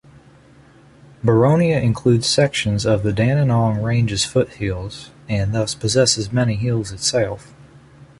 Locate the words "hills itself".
6.55-7.53